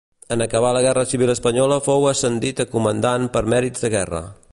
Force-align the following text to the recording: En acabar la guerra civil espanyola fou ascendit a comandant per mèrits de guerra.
En 0.35 0.43
acabar 0.45 0.69
la 0.77 0.81
guerra 0.85 1.03
civil 1.11 1.33
espanyola 1.33 1.77
fou 1.89 2.07
ascendit 2.13 2.63
a 2.65 2.67
comandant 2.73 3.29
per 3.37 3.45
mèrits 3.55 3.85
de 3.85 3.93
guerra. 3.97 4.23